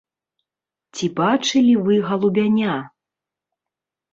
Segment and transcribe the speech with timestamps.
[0.99, 2.75] Ці бачылі вы галубяня?